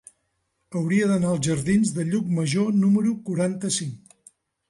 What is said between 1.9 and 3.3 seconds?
de Llucmajor número